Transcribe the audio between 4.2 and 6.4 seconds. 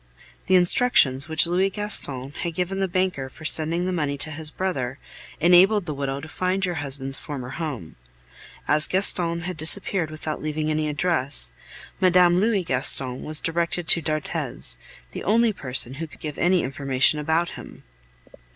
his brother enabled the widow to